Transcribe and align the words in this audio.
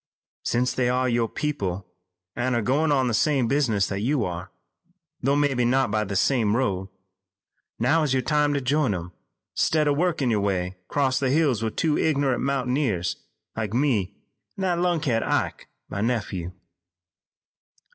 "Since 0.41 0.73
they 0.73 0.89
are 0.89 1.07
your 1.07 1.29
people 1.29 1.85
an' 2.35 2.55
are 2.55 2.63
goin' 2.63 2.91
on 2.91 3.07
the 3.07 3.13
same 3.13 3.47
business 3.47 3.85
that 3.85 3.99
you 4.01 4.25
are, 4.25 4.49
though 5.21 5.35
mebbe 5.35 5.59
not 5.67 5.91
by 5.91 6.05
the 6.05 6.15
same 6.15 6.55
road, 6.57 6.87
now 7.77 8.01
is 8.01 8.11
your 8.11 8.23
time 8.23 8.51
to 8.55 8.61
join 8.61 8.95
'em, 8.95 9.11
'stead 9.53 9.87
o' 9.87 9.93
workin' 9.93 10.31
your 10.31 10.41
way 10.41 10.75
'cross 10.87 11.19
the 11.19 11.29
hills 11.29 11.61
with 11.61 11.75
two 11.75 11.99
ignorant 11.99 12.41
mountaineers 12.41 13.17
like 13.55 13.75
me 13.75 14.15
an' 14.57 14.61
that 14.63 14.79
lunkhead, 14.79 15.21
Ike, 15.21 15.67
my 15.87 16.01
nephew." 16.01 16.51